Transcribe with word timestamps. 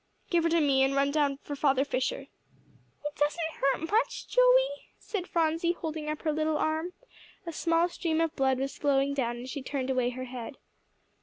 "Give 0.31 0.45
her 0.45 0.49
to 0.49 0.59
me, 0.61 0.81
and 0.81 0.95
run 0.95 1.11
down 1.11 1.37
for 1.43 1.55
Father 1.55 1.85
Fisher." 1.85 2.25
"It 3.05 3.15
doesn't 3.17 3.57
hurt 3.61 3.91
much, 3.91 4.27
Joey," 4.27 4.87
said 4.97 5.27
Phronsie, 5.27 5.73
holding 5.73 6.09
up 6.09 6.23
her 6.23 6.31
little 6.33 6.57
arm. 6.57 6.93
A 7.45 7.53
small 7.53 7.87
stream 7.87 8.19
of 8.19 8.35
blood 8.35 8.57
was 8.57 8.79
flowing 8.79 9.13
down, 9.13 9.37
and 9.37 9.47
she 9.47 9.61
turned 9.61 9.91
away 9.91 10.09
her 10.09 10.25
head. 10.25 10.57